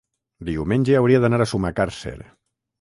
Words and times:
Diumenge 0.47 0.97
hauria 1.01 1.21
d'anar 1.27 1.43
a 1.45 1.49
Sumacàrcer. 1.53 2.19